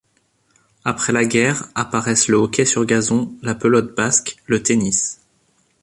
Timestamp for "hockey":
2.35-2.65